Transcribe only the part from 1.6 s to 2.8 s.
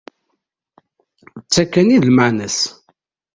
kan i d lmeεna-s.